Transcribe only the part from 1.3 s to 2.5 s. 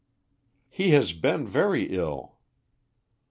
very ill."